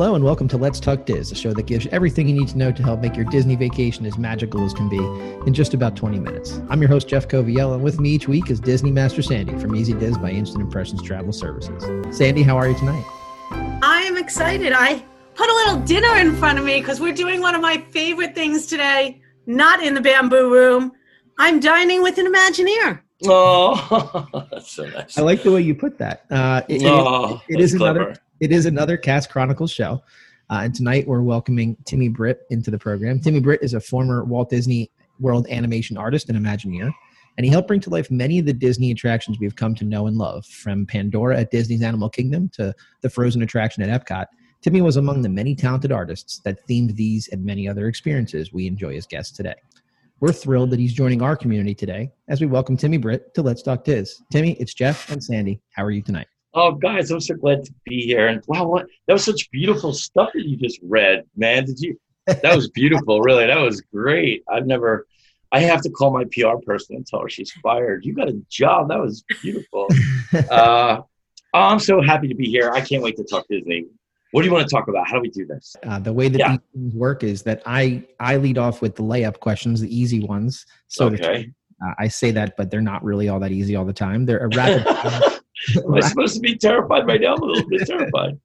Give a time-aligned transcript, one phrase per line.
[0.00, 2.48] Hello and welcome to Let's Talk Diz, a show that gives you everything you need
[2.48, 4.96] to know to help make your Disney vacation as magical as can be
[5.46, 6.58] in just about 20 minutes.
[6.70, 9.76] I'm your host, Jeff Coviello, and with me each week is Disney Master Sandy from
[9.76, 12.16] Easy Diz by Instant Impressions Travel Services.
[12.16, 13.04] Sandy, how are you tonight?
[13.50, 14.72] I am excited.
[14.74, 17.76] I put a little dinner in front of me because we're doing one of my
[17.90, 20.92] favorite things today, not in the bamboo room.
[21.36, 23.02] I'm dining with an Imagineer.
[23.26, 25.18] Oh, that's so nice.
[25.18, 26.24] I like the way you put that.
[26.30, 28.20] Uh, it, oh, it, it is that's another clever.
[28.40, 30.02] It is another Cast Chronicles show.
[30.48, 33.20] Uh, and tonight we're welcoming Timmy Britt into the program.
[33.20, 34.90] Timmy Britt is a former Walt Disney
[35.20, 36.90] World animation artist and Imagineer,
[37.36, 40.06] and he helped bring to life many of the Disney attractions we've come to know
[40.06, 44.26] and love, from Pandora at Disney's Animal Kingdom to the Frozen attraction at Epcot.
[44.62, 48.66] Timmy was among the many talented artists that themed these and many other experiences we
[48.66, 49.54] enjoy as guests today.
[50.20, 53.62] We're thrilled that he's joining our community today as we welcome Timmy Britt to Let's
[53.62, 54.22] Talk Diz.
[54.32, 55.60] Timmy, it's Jeff and Sandy.
[55.72, 56.26] How are you tonight?
[56.52, 58.26] Oh, guys, I'm so glad to be here.
[58.26, 61.64] And wow, what that was such beautiful stuff that you just read, man.
[61.64, 61.98] Did you?
[62.26, 63.46] That was beautiful, really.
[63.46, 64.42] That was great.
[64.48, 65.06] I've never.
[65.52, 68.04] I have to call my PR person and tell her she's fired.
[68.04, 68.88] You got a job.
[68.88, 69.88] That was beautiful.
[70.50, 71.04] uh, oh,
[71.52, 72.70] I'm so happy to be here.
[72.70, 73.86] I can't wait to talk to Disney.
[74.32, 75.08] What do you want to talk about?
[75.08, 75.74] How do we do this?
[75.84, 76.50] Uh, the way that Yeah.
[76.52, 80.20] these things work is that I I lead off with the layup questions, the easy
[80.20, 80.66] ones.
[80.86, 81.50] So Okay.
[81.84, 84.26] uh, I say that, but they're not really all that easy all the time.
[84.26, 84.84] They're a rapid
[85.76, 87.34] Am I supposed to be terrified right now?
[87.34, 88.38] I'm a little bit terrified.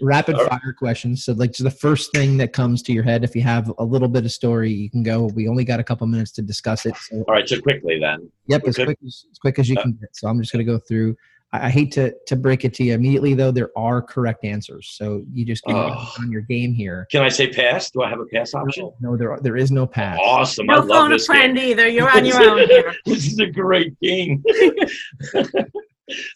[0.00, 0.60] rapid All right.
[0.60, 1.24] fire questions.
[1.24, 3.24] So like just the first thing that comes to your head.
[3.24, 5.26] If you have a little bit of story, you can go.
[5.34, 6.96] We only got a couple minutes to discuss it.
[6.96, 8.30] So All right, so quickly then.
[8.46, 10.10] yep, as quick as, as quick as you Uh, can get.
[10.14, 11.16] So I'm just going to go through.
[11.52, 13.50] I, I hate to to break it to you immediately though.
[13.50, 14.90] There are correct answers.
[14.96, 16.12] So you just get Oh.
[16.20, 17.06] on your game here.
[17.10, 17.90] Can I say pass?
[17.90, 18.92] Do I have a pass option?
[19.00, 20.18] No, there are, there is no pass.
[20.22, 20.68] Awesome.
[20.70, 21.70] I No love phone a friend game.
[21.70, 21.88] either.
[21.88, 22.94] You're on your own here.
[23.06, 24.44] this is a great game.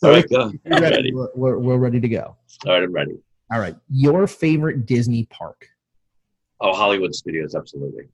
[0.03, 0.53] All right, go.
[0.65, 1.13] you're ready.
[1.15, 2.37] We're, we're, we're ready to go.
[2.67, 3.19] All right, I'm ready.
[3.53, 3.77] All right.
[3.91, 5.69] Your favorite Disney park.
[6.61, 8.05] Oh, Hollywood Studios, absolutely.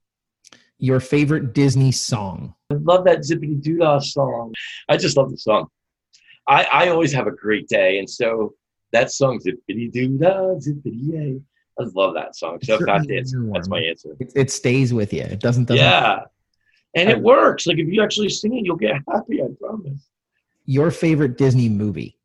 [0.78, 2.54] Your favorite Disney song.
[2.70, 4.54] I love that Zippity Doodah song.
[4.88, 5.68] I just love the song.
[6.46, 8.54] I, I always have a great day, and so
[8.92, 11.40] that song, Zippity Doodah, Zippity Yay.
[11.78, 12.58] I love that song.
[12.62, 13.52] So if that Certainly is, is one.
[13.52, 14.16] that's my answer.
[14.18, 15.22] It, it stays with you.
[15.22, 15.66] It doesn't.
[15.66, 16.20] doesn't Yeah.
[16.94, 17.66] And it works.
[17.66, 20.07] Like if you actually sing it, you'll get happy, I promise.
[20.68, 22.18] Your favorite Disney movie.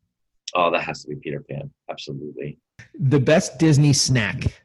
[0.54, 1.70] Oh, that has to be Peter Pan.
[1.90, 2.58] Absolutely.
[3.00, 4.62] The best Disney snack.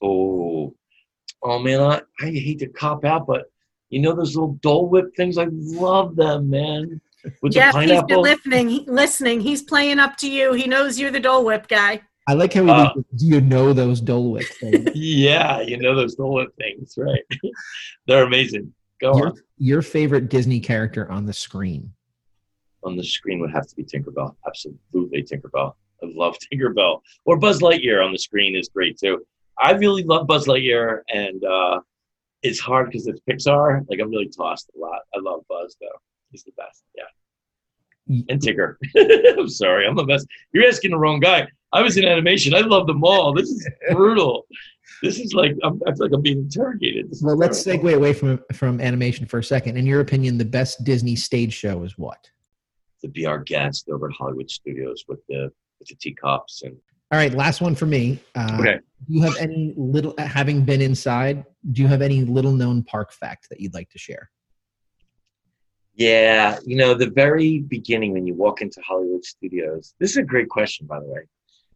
[0.00, 0.72] Oh,
[1.42, 3.50] oh man, I, I hate to cop out, but
[3.90, 5.36] you know those little Dole Whip things?
[5.36, 7.00] I love them, man.
[7.42, 8.68] With Jeff, the he's been listening.
[8.68, 9.40] He- Listening.
[9.40, 10.52] He's playing up to you.
[10.52, 12.00] He knows you're the Dole Whip guy.
[12.28, 12.70] I like how we.
[12.70, 14.90] Uh, Do you know those Dole Whip things?
[14.94, 17.24] yeah, you know those Dole Whip things, right?
[18.06, 18.72] They're amazing.
[19.00, 19.34] Go your, on.
[19.56, 21.92] your favorite Disney character on the screen.
[22.88, 24.34] On the screen would have to be Tinkerbell.
[24.46, 25.74] Absolutely, Tinkerbell.
[26.02, 27.00] I love Tinkerbell.
[27.26, 29.24] Or Buzz Lightyear on the screen is great too.
[29.60, 31.80] I really love Buzz Lightyear, and uh,
[32.42, 33.84] it's hard because it's Pixar.
[33.90, 35.00] Like I'm really tossed a lot.
[35.14, 35.98] I love Buzz though.
[36.30, 36.82] He's the best.
[36.96, 38.22] Yeah.
[38.30, 38.78] and Tinker.
[39.38, 40.26] I'm sorry, I'm the best.
[40.52, 41.46] You're asking the wrong guy.
[41.72, 42.54] I was in animation.
[42.54, 43.34] I love them all.
[43.34, 44.46] This is brutal.
[45.02, 47.10] this is like I'm, I feel like I'm being interrogated.
[47.10, 47.84] This Well, let's terrible.
[47.90, 49.76] segue away from from animation for a second.
[49.76, 52.30] In your opinion, the best Disney stage show is what?
[53.00, 56.76] To be our guest over at Hollywood Studios with the with the teacups and
[57.10, 58.18] All right, last one for me.
[58.34, 58.78] Uh, okay.
[59.06, 63.12] Do you have any little, having been inside, do you have any little known park
[63.12, 64.30] fact that you'd like to share?
[65.94, 69.94] Yeah, you know the very beginning when you walk into Hollywood Studios.
[69.98, 71.22] This is a great question, by the way,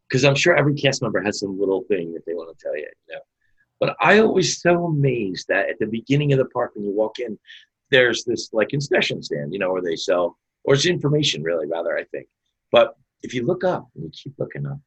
[0.08, 2.76] because I'm sure every cast member has some little thing that they want to tell
[2.76, 2.86] you.
[3.08, 3.20] You know,
[3.80, 7.18] but I always so amazed that at the beginning of the park when you walk
[7.18, 7.36] in,
[7.90, 11.96] there's this like concession stand, you know, where they sell or it's information really rather
[11.96, 12.26] I think.
[12.70, 14.78] But if you look up and you keep looking up,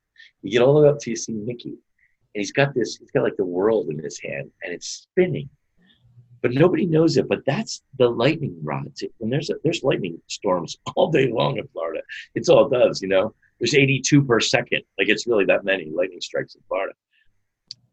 [0.42, 1.78] you get all the way up to you see Mickey, and
[2.42, 2.98] he's got this.
[2.98, 5.50] He's got like the world in his hand, and it's spinning
[6.46, 7.28] but nobody knows it.
[7.28, 9.04] But that's the lightning rods.
[9.18, 12.04] When there's a, there's lightning storms all day long in Florida,
[12.36, 13.02] it's all it does.
[13.02, 14.84] You know, there's 82 per second.
[15.00, 16.94] Like it's really that many lightning strikes in Florida.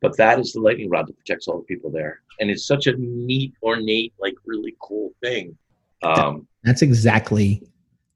[0.03, 2.89] But that is the lightning rod that protects all the people there, and it's such
[2.89, 5.57] a neat, ornate, like really cool thing.
[6.03, 7.63] Um, That's exactly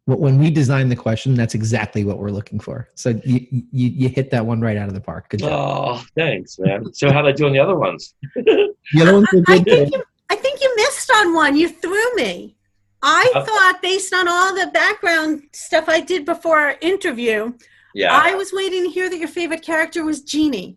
[0.06, 1.34] when we design the question.
[1.34, 2.88] That's exactly what we're looking for.
[2.94, 5.28] So you you, you hit that one right out of the park.
[5.28, 5.50] Good job.
[6.00, 6.92] oh, thanks, man.
[6.94, 8.14] So how'd I do on the other ones?
[8.36, 11.56] the other ones were I think you, I think you missed on one.
[11.56, 12.56] You threw me.
[13.02, 17.52] I Uh, thought, based on all the background stuff I did before our interview,
[17.94, 18.10] Yeah.
[18.16, 20.76] I was waiting to hear that your favorite character was Genie.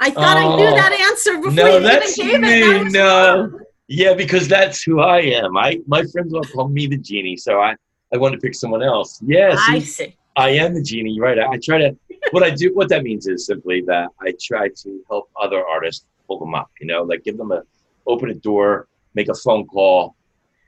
[0.00, 0.74] I thought I knew Oh.
[0.74, 2.62] that answer before No, you that's even gave it.
[2.62, 3.36] and I me, was no.
[3.36, 3.60] wrong.
[3.88, 5.56] Yeah, because that's who I am.
[5.58, 7.76] I my friends all call me the genie, so I
[8.12, 9.20] I want to pick someone else.
[9.24, 10.16] Yes, I see.
[10.36, 11.20] I am the genie.
[11.20, 11.38] Right.
[11.38, 11.96] I, I try to
[12.30, 16.06] what I do, what that means is simply that I try to help other artists
[16.26, 16.70] pull them up.
[16.80, 17.62] You know, like give them a
[18.06, 20.16] open a door, make a phone call,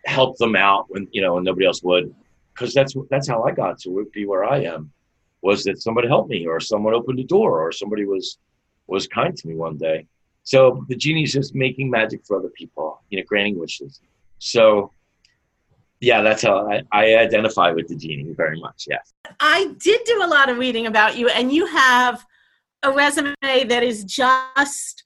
[0.04, 2.14] help them out when you know when nobody else would,
[2.54, 4.92] because that's that's how I got to be where I am.
[5.42, 8.38] Was that somebody helped me, or someone opened a door, or somebody was
[8.86, 10.06] was kind to me one day.
[10.44, 14.00] So the genie is just making magic for other people, you know, granting wishes.
[14.38, 14.92] So
[16.00, 18.86] yeah, that's how I, I identify with the genie very much.
[18.88, 19.12] Yes.
[19.40, 22.24] I did do a lot of reading about you, and you have
[22.82, 25.02] a resume that is just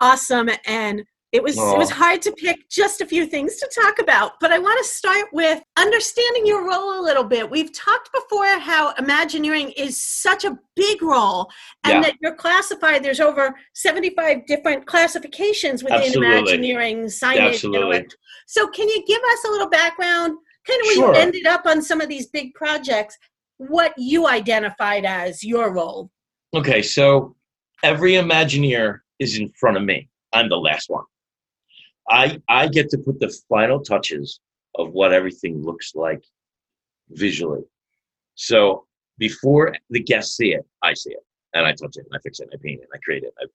[0.00, 0.50] awesome.
[0.66, 4.32] And it was it was hard to pick just a few things to talk about,
[4.38, 7.50] but I want to start with understanding your role a little bit.
[7.50, 11.50] We've talked before how Imagineering is such a big role,
[11.84, 12.00] and yeah.
[12.02, 13.02] that you're classified.
[13.02, 16.38] There's over 75 different classifications within Absolutely.
[16.38, 17.54] Imagineering, signage.
[17.54, 18.06] Absolutely.
[18.46, 20.36] So, can you give us a little background,
[20.66, 21.14] kind of where sure.
[21.14, 23.16] you ended up on some of these big projects?
[23.56, 26.10] What you identified as your role?
[26.54, 27.36] Okay, so
[27.82, 30.10] every Imagineer is in front of me.
[30.34, 31.04] I'm the last one.
[32.08, 34.40] I I get to put the final touches
[34.74, 36.22] of what everything looks like
[37.10, 37.62] visually.
[38.34, 38.86] So
[39.18, 42.40] before the guests see it, I see it and I touch it and I fix
[42.40, 43.34] it and I paint it and I create it.
[43.40, 43.46] I,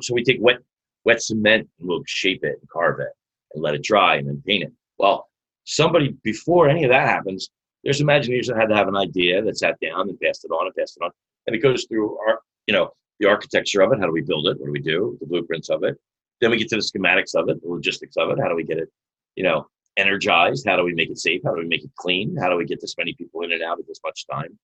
[0.00, 0.58] so we take wet
[1.04, 3.12] wet cement and we'll shape it and carve it
[3.52, 4.72] and let it dry and then paint it.
[4.98, 5.28] Well,
[5.64, 7.50] somebody before any of that happens,
[7.82, 10.66] there's Imagineers that had to have an idea that sat down and passed it on
[10.66, 11.10] and passed it on,
[11.46, 12.90] and it goes through our you know
[13.20, 14.00] the architecture of it.
[14.00, 14.58] How do we build it?
[14.58, 15.16] What do we do?
[15.20, 15.96] The blueprints of it.
[16.40, 18.38] Then we get to the schematics of it, the logistics of it.
[18.40, 18.88] How do we get it,
[19.36, 19.66] you know,
[19.96, 20.66] energized?
[20.66, 21.42] How do we make it safe?
[21.44, 22.36] How do we make it clean?
[22.36, 24.58] How do we get this many people in and out at this much time?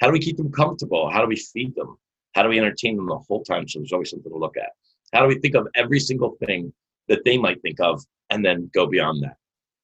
[0.00, 1.10] How do we keep them comfortable?
[1.10, 1.98] How do we feed them?
[2.34, 4.70] How do we entertain them the whole time so there's always something to look at?
[5.12, 6.72] How do we think of every single thing
[7.08, 9.36] that they might think of and then go beyond that?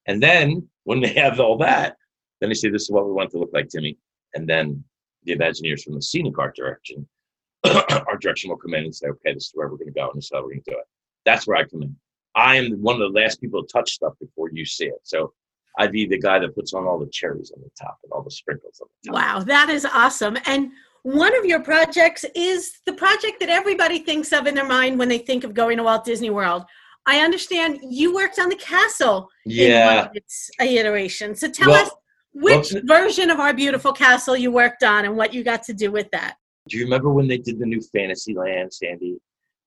[0.07, 1.97] And then when they have all that,
[2.41, 3.97] then they say, This is what we want to look like, Timmy.
[4.35, 4.85] And then
[5.25, 7.09] the Imagineers from the scenic art direction,
[7.65, 10.09] our direction will come in and say, Okay, this is where we're going to go
[10.11, 10.87] and this is how we're going to do it.
[11.25, 11.97] That's where I come in.
[12.35, 15.01] I am one of the last people to touch stuff before you see it.
[15.05, 15.33] So
[15.79, 18.23] I'd be the guy that puts on all the cherries on the top and all
[18.23, 19.15] the sprinkles on the top.
[19.15, 20.37] Wow, that is awesome.
[20.47, 20.71] And
[21.03, 25.09] one of your projects is the project that everybody thinks of in their mind when
[25.09, 26.65] they think of going to Walt Disney World.
[27.07, 29.91] I understand you worked on the castle yeah.
[29.91, 31.35] in one of its iteration.
[31.35, 31.91] So tell well, us
[32.33, 35.75] which well, version of our beautiful castle you worked on and what you got to
[35.75, 36.37] do with that.
[36.69, 39.19] Do you remember when they did the new Fantasyland, Sandy?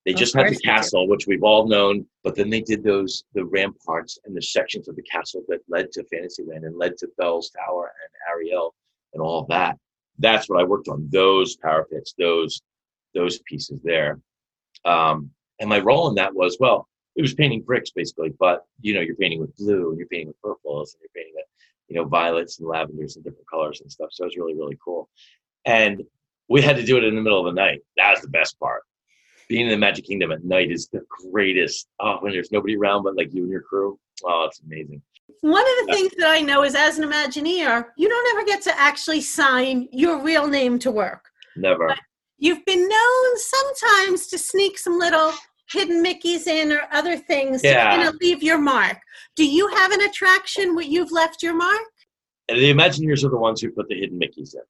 [0.08, 3.44] They just had the castle, which we've all known, but then they did those the
[3.44, 7.50] ramparts and the sections of the castle that led to Fantasyland and led to Belle's
[7.50, 8.74] Tower and Ariel
[9.12, 9.78] and all that.
[10.18, 11.10] That's what I worked on.
[11.12, 12.62] Those parapets, those
[13.14, 14.22] those pieces there.
[14.86, 16.88] Um, and my role in that was well,
[17.18, 20.28] it was painting bricks basically, but you know, you're painting with blue and you're painting
[20.28, 21.48] with purples and you're painting with
[21.90, 24.14] you know violets and lavenders and different colors and stuff.
[24.14, 25.10] So it was really really cool.
[25.66, 26.02] And
[26.48, 27.82] we had to do it in the middle of the night.
[27.98, 28.84] That was the best part
[29.48, 31.88] being in the Magic Kingdom at night is the greatest.
[32.00, 34.00] Oh, when there's nobody around but like you and your crew.
[34.24, 35.02] Oh, it's amazing.
[35.42, 38.62] One of the things that I know is as an Imagineer, you don't ever get
[38.64, 41.26] to actually sign your real name to work.
[41.56, 41.88] Never.
[41.88, 42.00] But
[42.38, 45.34] you've been known sometimes to sneak some little
[45.70, 47.84] hidden Mickeys in or other things yeah.
[47.84, 48.98] to kind of leave your mark.
[49.36, 51.82] Do you have an attraction where you've left your mark?
[52.50, 54.62] And the Imagineers are the ones who put the hidden Mickeys in.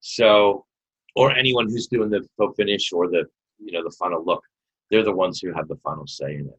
[0.00, 0.66] So,
[1.14, 3.24] or anyone who's doing the faux finish or the
[3.58, 4.42] you know the final look.
[4.90, 6.58] They're the ones who have the final say in it.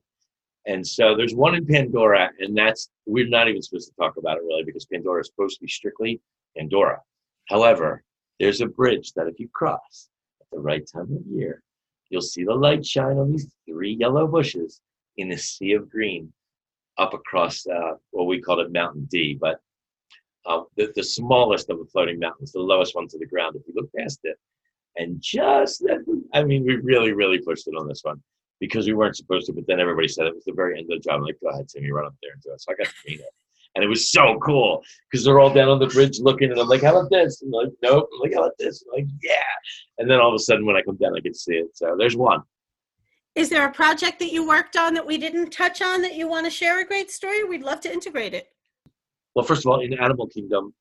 [0.67, 4.37] And so there's one in pandora and that's we're not even supposed to talk about
[4.37, 6.19] it really because pandora is supposed to be strictly
[6.57, 7.01] pandora.
[7.49, 8.03] However
[8.39, 10.09] there's a bridge that if you cross
[10.41, 11.61] at the right time of year
[12.09, 14.81] you'll see the light shine on these three yellow bushes
[15.17, 16.31] in a sea of green
[16.97, 19.59] up across uh, what we call it mountain d but
[20.45, 23.63] uh, the, the smallest of the floating mountains the lowest one to the ground if
[23.67, 24.37] you look past it
[24.97, 25.85] and just,
[26.33, 28.21] I mean, we really, really pushed it on this one
[28.59, 30.97] because we weren't supposed to, but then everybody said it was the very end of
[30.97, 31.19] the job.
[31.19, 32.61] I'm like, go ahead, Timmy, run up there and do it.
[32.61, 33.29] So I got to paint it.
[33.75, 36.69] And it was so cool because they're all down on the bridge looking, and I'm
[36.69, 37.41] like, how about this?
[37.41, 38.07] And like, nope.
[38.13, 38.81] I'm like, how about this?
[38.83, 39.33] I'm like, yeah.
[39.97, 41.67] And then all of a sudden, when I come down, I can see it.
[41.73, 42.41] So there's one.
[43.35, 46.25] Is there a project that you worked on that we didn't touch on that you
[46.25, 47.43] want to share a great story?
[47.43, 48.47] We'd love to integrate it.
[49.35, 50.73] Well, first of all, in Animal Kingdom,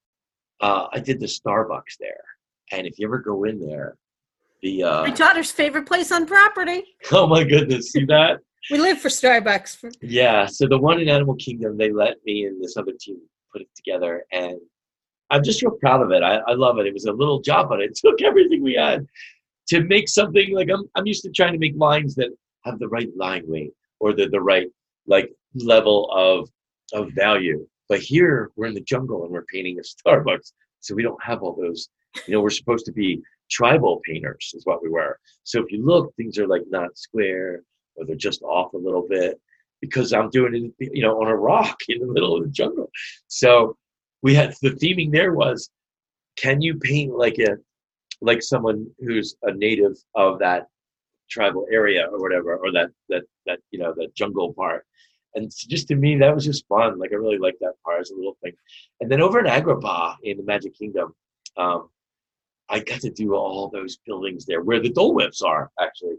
[0.61, 2.23] uh, I did the Starbucks there.
[2.71, 3.97] And if you ever go in there,
[4.64, 6.83] the uh, my daughter's favorite place on property.
[7.12, 8.40] Oh my goodness, see that?
[8.71, 9.94] we live for Starbucks.
[10.00, 13.18] Yeah, so the one in Animal Kingdom, they let me and this other team
[13.52, 14.59] put it together, and
[15.30, 16.23] I'm just real proud of it.
[16.23, 16.87] I, I love it.
[16.87, 19.06] It was a little job, but it took everything we had
[19.68, 20.85] to make something like I'm.
[20.97, 22.30] I'm used to trying to make lines that
[22.64, 24.68] have the right line weight or the the right
[25.06, 26.49] like level of
[26.94, 27.66] of value.
[27.90, 31.42] But here we're in the jungle and we're painting a Starbucks, so we don't have
[31.42, 31.90] all those.
[32.26, 35.18] You know, we're supposed to be tribal painters is what we were.
[35.44, 37.62] So if you look, things are like not square
[37.96, 39.40] or they're just off a little bit
[39.80, 42.90] because I'm doing it, you know, on a rock in the middle of the jungle.
[43.28, 43.76] So
[44.22, 45.70] we had the theming there was,
[46.36, 47.56] can you paint like a
[48.20, 50.66] like someone who's a native of that
[51.30, 54.84] tribal area or whatever, or that that that you know that jungle part?
[55.34, 56.98] And just to me, that was just fun.
[56.98, 58.52] Like I really liked that part as a little thing.
[59.00, 61.14] And then over in Agrabah in the Magic Kingdom,
[61.56, 61.88] um,
[62.68, 66.16] I got to do all those buildings there where the Dole Whips are actually,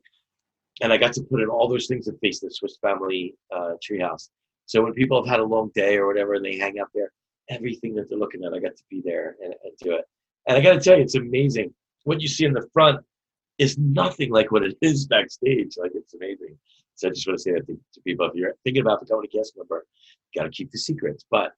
[0.82, 3.74] and I got to put in all those things that face the Swiss family uh,
[3.84, 4.30] treehouse.
[4.68, 7.12] So when people have had a long day or whatever, and they hang out there,
[7.50, 10.06] everything that they're looking at, I got to be there and, and do it.
[10.48, 11.74] And I got to tell you, it's amazing.
[12.04, 13.04] What you see in the front
[13.58, 15.76] is nothing like what it is backstage.
[15.78, 16.58] Like it's amazing.
[16.96, 18.26] So I just want to say that to, to people.
[18.28, 19.86] If you're thinking about becoming a cast member,
[20.34, 21.52] you got to keep the secrets, but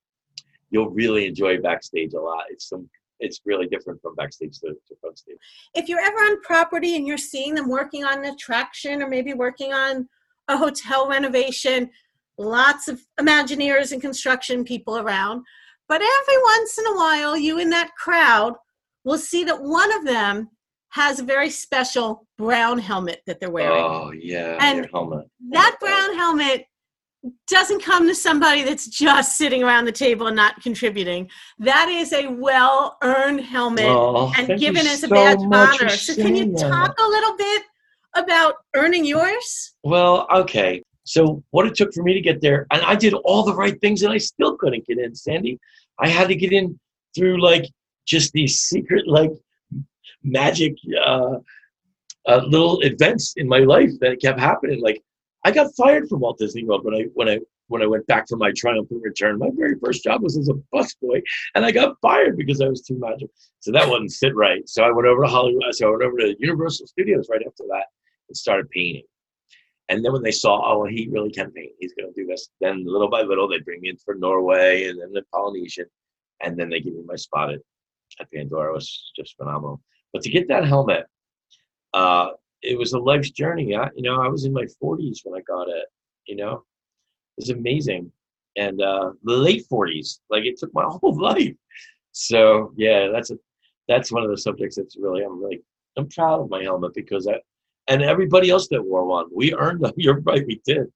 [0.69, 2.45] you'll really enjoy backstage a lot.
[2.49, 5.37] It's some it's really different from backstage to, to front stage.
[5.73, 9.33] If you're ever on property and you're seeing them working on an attraction or maybe
[9.33, 10.07] working on
[10.47, 11.89] a hotel renovation,
[12.37, 15.43] lots of Imagineers and construction people around.
[15.87, 18.53] But every once in a while, you in that crowd
[19.03, 20.49] will see that one of them
[20.89, 23.83] has a very special brown helmet that they're wearing.
[23.83, 25.27] Oh yeah, and helmet.
[25.49, 26.65] That oh, brown helmet
[27.47, 31.29] doesn't come to somebody that's just sitting around the table and not contributing.
[31.59, 35.89] That is a well earned helmet oh, and given as a badge of honor.
[35.89, 37.63] So, can you talk a little bit
[38.15, 39.73] about earning yours?
[39.83, 40.83] Well, okay.
[41.03, 43.79] So, what it took for me to get there, and I did all the right
[43.81, 45.59] things and I still couldn't get in, Sandy.
[45.99, 46.79] I had to get in
[47.15, 47.65] through like
[48.05, 49.31] just these secret, like
[50.23, 51.37] magic uh,
[52.27, 54.81] uh, little events in my life that kept happening.
[54.81, 55.01] Like,
[55.43, 58.27] I got fired from Walt Disney World when I when I when I went back
[58.27, 59.39] for my triumphant return.
[59.39, 61.21] My very first job was as a busboy,
[61.55, 63.29] and I got fired because I was too magic.
[63.59, 64.67] So that wouldn't sit right.
[64.67, 65.63] So I went over to Hollywood.
[65.71, 67.85] So I went over to Universal Studios right after that
[68.29, 69.03] and started painting.
[69.89, 72.49] And then when they saw, oh, he really can paint, he's going to do this.
[72.59, 75.85] Then little by little, they bring me in for Norway and then the Polynesian,
[76.41, 77.59] and then they give me my spot at,
[78.19, 78.71] at Pandora.
[78.71, 79.81] It was just phenomenal.
[80.11, 81.05] But to get that helmet,
[81.93, 83.75] uh, it was a life's journey.
[83.75, 85.85] I, you know, I was in my 40s when I got it.
[86.25, 86.53] You know,
[87.37, 88.11] it was amazing,
[88.57, 91.55] and uh, the late 40s, like it took my whole life.
[92.11, 93.37] So yeah, that's a
[93.87, 95.61] that's one of the subjects that's really I'm really
[95.97, 97.39] I'm proud of my helmet because I
[97.87, 99.93] and everybody else that wore one, we earned them.
[99.97, 100.87] You're right, we did.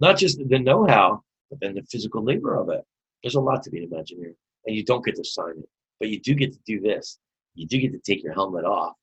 [0.00, 2.82] Not just the know-how, but then the physical labor of it.
[3.22, 4.32] There's a lot to be an Imagineer,
[4.64, 7.18] and you don't get to sign it, but you do get to do this.
[7.54, 8.94] You do get to take your helmet off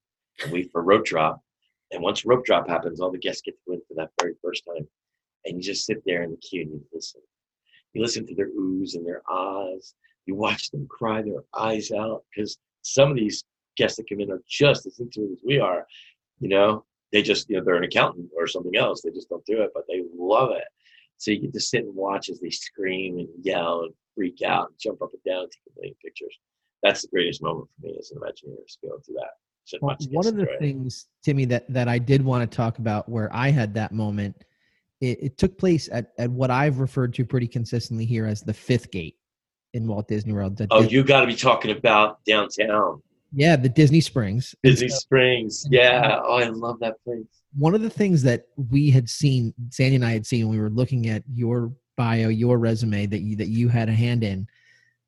[0.42, 1.42] and wait for rope drop
[1.92, 4.34] and once rope drop happens, all the guests get to go in for that very
[4.44, 4.88] first time.
[5.46, 7.22] And you just sit there in the queue and you listen.
[7.94, 9.94] You listen to their oohs and their ahs.
[10.26, 13.44] You watch them cry their eyes out because some of these
[13.78, 15.86] guests that come in are just as into it as we are.
[16.40, 19.02] You know, they just, you know, they're an accountant or something else.
[19.02, 20.66] They just don't do it, but they love it.
[21.18, 24.70] So you get to sit and watch as they scream and yell and freak out
[24.70, 26.38] and jump up and down take a million pictures.
[26.84, 29.14] That's the greatest moment for me as an Imagineer able to
[29.82, 33.34] well, one of the things, Timmy, that that I did want to talk about where
[33.34, 34.44] I had that moment,
[35.02, 38.54] it, it, took place at at what I've referred to pretty consistently here as the
[38.54, 39.18] fifth gate
[39.74, 40.62] in Walt Disney World.
[40.72, 43.02] oh, Disney- you got to be talking about downtown.
[43.34, 44.56] Yeah, the Disney Springs.
[44.64, 45.68] Disney so, Springs.
[45.70, 46.22] Yeah.
[46.24, 47.26] Oh, I love that place.
[47.58, 50.62] One of the things that we had seen, Sandy and I had seen when we
[50.62, 54.48] were looking at your bio, your resume that you that you had a hand in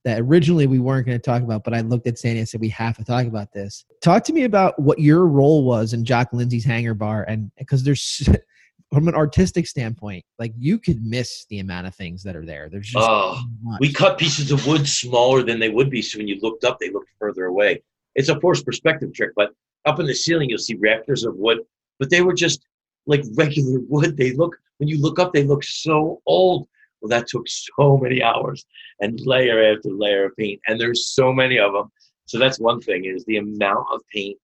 [0.05, 2.61] that originally we weren't going to talk about, but I looked at Sandy and said,
[2.61, 3.85] we have to talk about this.
[4.01, 7.23] Talk to me about what your role was in Jock Lindsay's Hangar Bar.
[7.27, 8.27] And because there's,
[8.93, 12.69] from an artistic standpoint, like you could miss the amount of things that are there.
[12.69, 16.01] There's just oh, so we cut pieces of wood smaller than they would be.
[16.01, 17.83] So when you looked up, they looked further away.
[18.15, 19.51] It's a forced perspective trick, but
[19.85, 21.59] up in the ceiling, you'll see rafters of wood,
[21.99, 22.65] but they were just
[23.05, 24.17] like regular wood.
[24.17, 26.67] They look, when you look up, they look so old
[27.01, 28.65] well, that took so many hours
[28.99, 31.91] and layer after layer of paint, and there's so many of them.
[32.25, 34.37] So that's one thing is the amount of paint.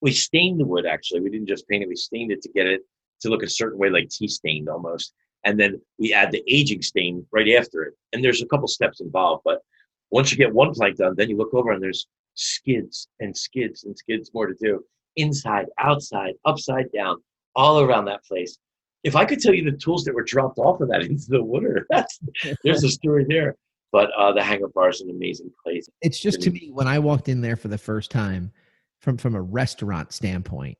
[0.00, 1.20] We stained the wood actually.
[1.20, 2.82] We didn't just paint it; we stained it to get it
[3.22, 5.12] to look a certain way, like tea stained almost.
[5.44, 7.94] And then we add the aging stain right after it.
[8.12, 9.62] And there's a couple steps involved, but
[10.10, 13.84] once you get one plank done, then you look over and there's skids and skids
[13.84, 14.84] and skids more to do
[15.16, 17.22] inside, outside, upside down,
[17.56, 18.58] all around that place
[19.04, 21.42] if I could tell you the tools that were dropped off of that into the
[21.42, 22.20] water, that's
[22.64, 23.56] there's a story there.
[23.92, 25.88] But uh, the hangar bar is an amazing place.
[26.00, 28.52] It's just to me when I walked in there for the first time,
[29.00, 30.78] from from a restaurant standpoint.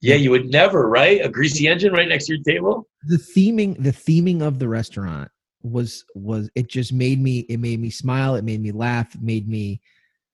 [0.00, 1.24] Yeah, you would never, right?
[1.24, 2.88] A greasy engine right next to your table.
[3.06, 5.30] The theming, the theming of the restaurant
[5.62, 9.22] was was it just made me it made me smile, it made me laugh, it
[9.22, 9.80] made me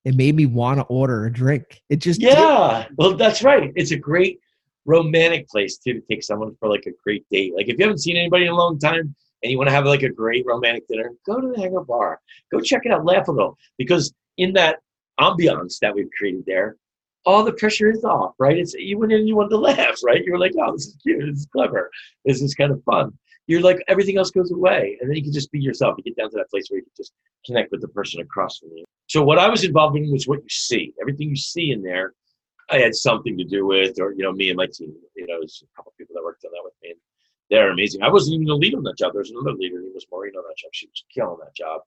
[0.07, 1.83] it made me want to order a drink.
[1.91, 2.87] It just yeah.
[2.89, 2.97] Did.
[2.97, 3.71] Well, that's right.
[3.77, 4.41] It's a great
[4.89, 7.55] romantic place too to take someone for like a great date.
[7.55, 9.85] Like if you haven't seen anybody in a long time and you want to have
[9.85, 12.21] like a great romantic dinner, go to the Hangar Bar.
[12.51, 13.05] Go check it out.
[13.05, 14.79] Laugh a little because in that
[15.21, 16.77] ambiance that we've created there,
[17.27, 18.57] all the pressure is off, right?
[18.57, 20.25] It's you went in you wanted to laugh, right?
[20.25, 21.91] You were like, oh, this is cute, this is clever,
[22.25, 23.13] this is kind of fun.
[23.47, 25.97] You're like everything else goes away, and then you can just be yourself.
[25.99, 27.13] You get down to that place where you can just
[27.45, 28.85] connect with the person across from you.
[29.07, 30.95] So what I was involved in was what you see.
[31.01, 32.13] Everything you see in there,
[32.71, 34.95] I had something to do with, or you know, me and my team.
[35.17, 36.91] You know, there's a couple of people that worked on that with me.
[36.91, 36.99] And
[37.51, 38.03] they're amazing.
[38.03, 39.13] I wasn't even the lead on that job.
[39.13, 39.81] There was another leader.
[39.81, 40.71] He was Maureen on that job.
[40.73, 41.81] She was killing that job.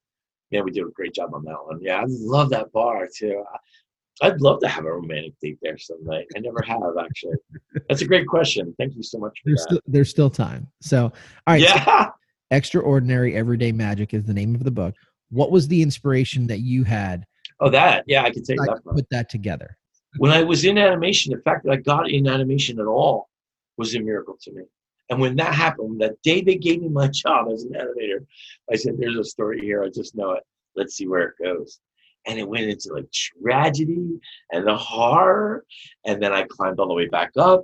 [0.50, 1.80] Yeah, we did a great job on that one.
[1.82, 3.44] Yeah, I love that bar too.
[4.22, 6.26] I'd love to have a romantic date there someday.
[6.36, 7.38] I never have actually.
[7.88, 8.76] That's a great question.
[8.78, 9.70] Thank you so much for there's that.
[9.70, 10.68] Still, there's still time.
[10.82, 11.14] So, all
[11.48, 11.62] right.
[11.62, 12.06] Yeah.
[12.06, 12.12] So
[12.52, 14.94] Extraordinary Everyday Magic is the name of the book.
[15.30, 17.26] What was the inspiration that you had?
[17.62, 18.04] Oh, that.
[18.08, 18.82] Yeah, I can take that.
[18.84, 19.78] Put that together.
[20.18, 23.30] When I was in animation, the fact that I got in animation at all
[23.78, 24.64] was a miracle to me.
[25.10, 28.26] And when that happened, that day they gave me my job as an animator,
[28.72, 29.84] I said, "There's a story here.
[29.84, 30.44] I just know it.
[30.76, 31.80] Let's see where it goes."
[32.28, 34.20] and it went into like tragedy
[34.52, 35.66] and the horror
[36.06, 37.64] and then i climbed all the way back up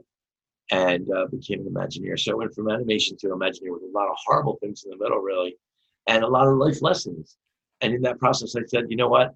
[0.71, 4.09] and uh, became an imagineer so i went from animation to imagineer with a lot
[4.09, 5.55] of horrible things in the middle really
[6.07, 7.37] and a lot of life lessons
[7.81, 9.33] and in that process i said you know what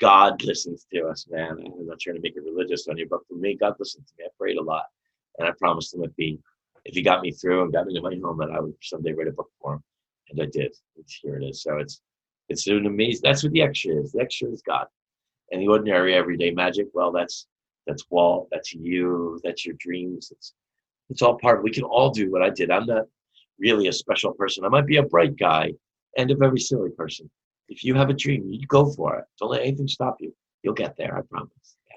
[0.00, 3.26] god listens to us man i'm not trying to make it religious on you but
[3.28, 4.84] for me god listens to me i prayed a lot
[5.38, 6.38] and i promised him if he
[6.84, 9.12] if he got me through and got me to my home that i would someday
[9.12, 9.82] write a book for him
[10.30, 12.00] and i did It's, here it is so it's
[12.48, 13.22] it's an amazing.
[13.24, 14.12] That's what the extra is.
[14.12, 14.86] The extra is God,
[15.50, 16.86] and the ordinary, everyday magic.
[16.94, 17.46] Well, that's
[17.86, 18.48] that's Walt.
[18.50, 19.40] That's you.
[19.42, 20.30] That's your dreams.
[20.30, 20.54] It's
[21.10, 21.58] it's all part.
[21.58, 22.70] Of, we can all do what I did.
[22.70, 23.06] I'm not
[23.58, 24.64] really a special person.
[24.64, 25.72] I might be a bright guy
[26.16, 27.30] and a very silly person.
[27.68, 29.24] If you have a dream, you go for it.
[29.40, 30.32] Don't let anything stop you.
[30.62, 31.16] You'll get there.
[31.16, 31.50] I promise.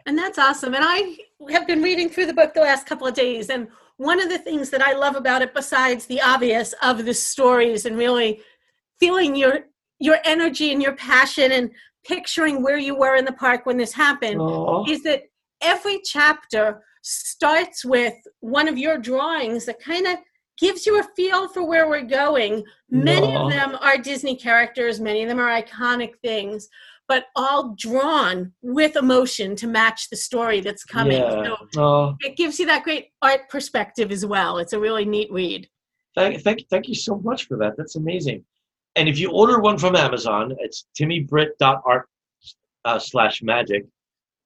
[0.06, 0.74] And that's awesome.
[0.74, 1.18] And I
[1.52, 4.40] have been reading through the book the last couple of days, and one of the
[4.40, 8.42] things that I love about it, besides the obvious of the stories and really
[9.00, 9.66] feeling your
[10.00, 11.72] your energy and your passion and
[12.05, 14.90] picturing where you were in the park when this happened Aww.
[14.90, 15.24] is that
[15.62, 20.18] every chapter starts with one of your drawings that kind of
[20.59, 22.63] gives you a feel for where we're going.
[22.89, 23.45] Many Aww.
[23.45, 26.69] of them are Disney characters, many of them are iconic things,
[27.07, 31.17] but all drawn with emotion to match the story that's coming.
[31.17, 31.55] Yeah.
[31.74, 34.57] So it gives you that great art perspective as well.
[34.59, 35.67] It's a really neat read.
[36.15, 37.77] Thank, thank, thank you so much for that.
[37.77, 38.43] That's amazing.
[38.95, 42.07] And if you order one from Amazon, it's timmybritt.art
[42.85, 43.85] uh, slash magic.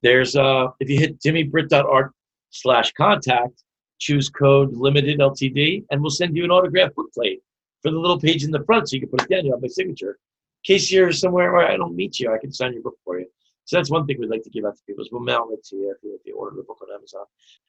[0.02, 2.12] There's uh, if you hit timmybritt.art
[2.50, 3.64] slash contact,
[4.04, 7.42] choose code limited LTD, and we'll send you an autographed book plate
[7.82, 9.46] for the little page in the front so you can put it down.
[9.46, 10.18] You have my signature.
[10.64, 13.20] In case you're somewhere where I don't meet you, I can sign your book for
[13.20, 13.28] you.
[13.66, 15.64] So that's one thing we'd like to give out to people is we'll mail it
[15.68, 17.24] to you if you, if you order the book on Amazon.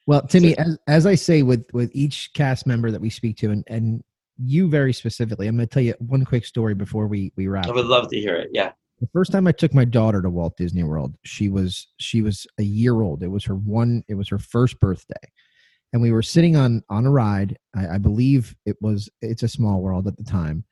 [0.07, 3.37] Well, Timmy, so, as, as I say with with each cast member that we speak
[3.37, 4.03] to, and, and
[4.37, 5.47] you very specifically.
[5.47, 7.67] I'm going to tell you one quick story before we we wrap.
[7.67, 8.49] I would love to hear it.
[8.51, 8.71] Yeah.
[8.99, 12.47] The first time I took my daughter to Walt Disney World, she was she was
[12.59, 13.23] a year old.
[13.23, 14.03] It was her one.
[14.07, 15.15] It was her first birthday,
[15.95, 17.57] and we were sitting on on a ride.
[17.73, 20.65] I, I believe it was It's a Small World at the time.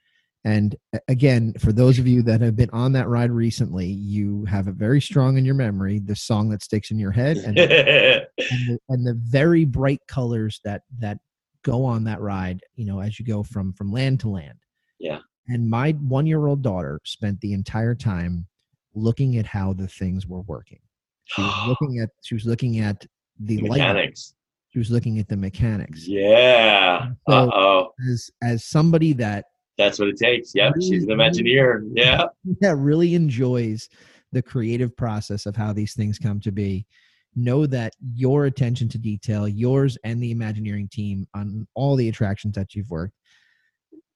[0.43, 0.75] And
[1.07, 4.75] again, for those of you that have been on that ride recently, you have it
[4.75, 8.79] very strong in your memory, the song that sticks in your head, and, and, the,
[8.89, 11.19] and the very bright colors that that
[11.63, 14.59] go on that ride you know as you go from from land to land.
[14.99, 15.19] Yeah.
[15.47, 18.45] And my one year old daughter spent the entire time
[18.93, 20.81] looking at how the things were working.
[21.23, 23.05] She was looking at she was looking at
[23.39, 24.33] the, the mechanics
[24.73, 29.45] she was looking at the mechanics yeah so uh-oh as as somebody that
[29.77, 32.25] that's what it takes yeah really, she's an imagineer yeah
[32.61, 33.87] that really enjoys
[34.31, 36.85] the creative process of how these things come to be
[37.35, 42.55] know that your attention to detail, yours and the Imagineering team on all the attractions
[42.55, 43.13] that you've worked,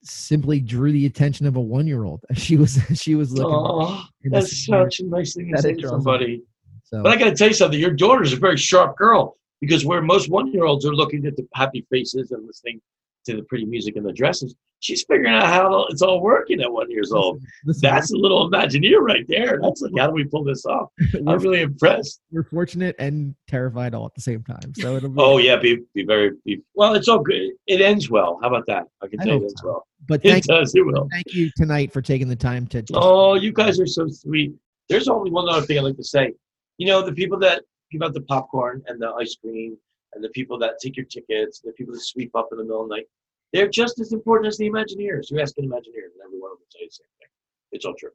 [0.03, 2.23] simply drew the attention of a one-year-old.
[2.35, 3.53] She was she was looking.
[3.53, 6.43] Oh, that's such a nice thing to say to somebody.
[6.83, 7.79] So, but I got to tell you something.
[7.79, 11.85] Your daughter's a very sharp girl because where most one-year-olds are looking at the happy
[11.89, 12.81] faces and listening
[13.27, 14.55] to the pretty music and the dresses.
[14.79, 17.41] She's figuring out how it's all working at one years old.
[17.65, 19.59] Listen, That's a little Imagineer right there.
[19.61, 20.89] That's like, how do we pull this off?
[21.15, 22.21] I'm really impressed.
[22.31, 24.73] We're fortunate and terrified all at the same time.
[24.75, 25.21] So it'll be.
[25.21, 26.93] Oh yeah, be be very be, well.
[26.93, 27.51] It's all good.
[27.65, 28.39] It ends well.
[28.41, 28.85] How about that?
[29.01, 29.87] I can tell you it ends well.
[30.07, 30.73] But it does.
[30.75, 31.07] It will.
[31.11, 32.83] Thank you tonight for taking the time to.
[32.93, 34.53] Oh, you guys are so sweet.
[34.89, 36.33] There's only one other thing I'd like to say.
[36.77, 39.77] You know, the people that give out the popcorn and the ice cream
[40.13, 42.83] and the people that take your tickets, the people that sweep up in the middle
[42.83, 43.07] of the night,
[43.53, 45.29] they're just as important as the Imagineers.
[45.29, 47.29] You ask an Imagineer, and every one of them say the same thing.
[47.71, 48.11] It's all true.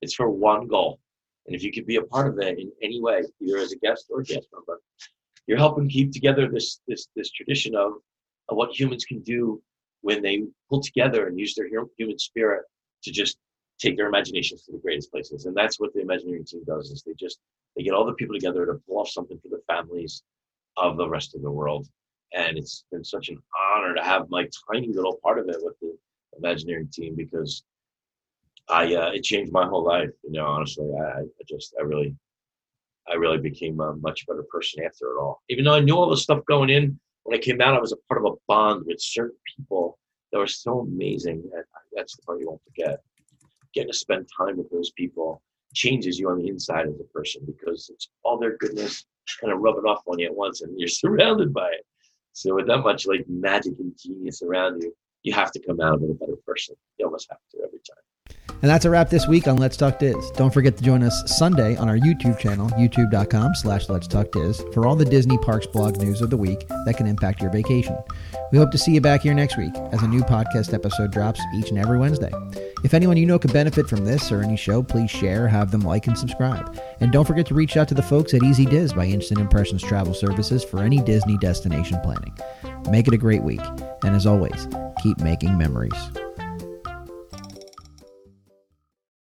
[0.00, 0.98] It's for one goal.
[1.46, 3.78] And if you could be a part of that in any way, either as a
[3.78, 4.80] guest or a guest member,
[5.46, 7.94] you're helping keep together this this this tradition of,
[8.48, 9.60] of what humans can do
[10.02, 12.64] when they pull together and use their human spirit
[13.02, 13.38] to just
[13.80, 15.46] take their imaginations to the greatest places.
[15.46, 17.38] And that's what the Imagineering team does is they just
[17.76, 20.22] they get all the people together to pull off something for the families
[20.76, 21.86] of the rest of the world.
[22.34, 23.38] And it's been such an
[23.74, 25.96] honor to have my tiny little part of it with the
[26.38, 27.62] Imagineering team because
[28.68, 30.08] I uh, it changed my whole life.
[30.24, 32.16] You know, honestly, I, I just I really
[33.06, 35.42] I really became a much better person after it all.
[35.50, 37.92] Even though I knew all the stuff going in, when I came out, I was
[37.92, 39.98] a part of a bond with certain people
[40.30, 41.42] that were so amazing.
[41.54, 43.00] And that's the part you won't forget.
[43.74, 45.42] Getting to spend time with those people
[45.74, 49.04] changes you on the inside as a person because it's all their goodness
[49.40, 51.86] kind of rubbing off on you at once, and you're surrounded by it.
[52.32, 55.94] So with that much like magic and genius around you, you have to come out
[55.94, 56.74] of it a better person.
[56.98, 58.02] You almost have to every time.
[58.62, 60.30] And that's a wrap this week on Let's Talk Diz.
[60.36, 64.64] Don't forget to join us Sunday on our YouTube channel, youtube.com slash Let's Talk Diz,
[64.72, 67.98] for all the Disney Parks blog news of the week that can impact your vacation.
[68.52, 71.40] We hope to see you back here next week as a new podcast episode drops
[71.56, 72.30] each and every Wednesday.
[72.84, 75.80] If anyone you know could benefit from this or any show, please share, have them
[75.80, 76.78] like, and subscribe.
[77.00, 79.82] And don't forget to reach out to the folks at Easy Diz by Instant Impressions
[79.82, 82.36] Travel Services for any Disney destination planning.
[82.88, 83.62] Make it a great week.
[84.04, 84.68] And as always,
[85.02, 85.92] keep making memories.